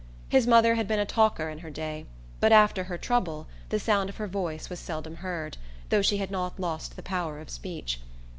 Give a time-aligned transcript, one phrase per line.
[0.29, 2.07] His mother had been a talker in her day,
[2.39, 5.57] but after her "trouble" the sound of her voice was seldom heard,
[5.89, 7.99] though she had not lost the power of speech.